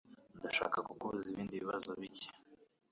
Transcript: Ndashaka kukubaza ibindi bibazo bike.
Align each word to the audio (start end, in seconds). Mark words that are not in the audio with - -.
Ndashaka 0.39 0.77
kukubaza 0.87 1.27
ibindi 1.29 1.61
bibazo 1.61 1.89
bike. 2.01 2.29